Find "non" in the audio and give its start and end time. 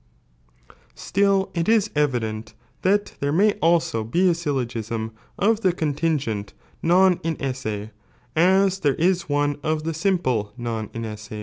6.81-7.17, 10.57-10.87